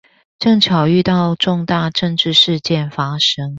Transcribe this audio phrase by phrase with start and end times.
[0.39, 3.47] 正巧遇到重大政治事件發生